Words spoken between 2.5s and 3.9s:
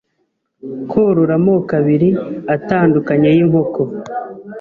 atandukanye y’inkoko